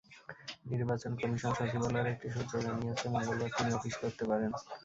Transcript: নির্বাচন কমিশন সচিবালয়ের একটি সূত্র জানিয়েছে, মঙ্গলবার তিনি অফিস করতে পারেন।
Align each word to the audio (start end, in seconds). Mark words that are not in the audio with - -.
নির্বাচন 0.71 1.11
কমিশন 1.19 1.51
সচিবালয়ের 1.57 2.11
একটি 2.13 2.27
সূত্র 2.35 2.55
জানিয়েছে, 2.65 3.05
মঙ্গলবার 3.13 3.55
তিনি 3.57 3.69
অফিস 3.73 3.95
করতে 4.01 4.23
পারেন। 4.29 4.51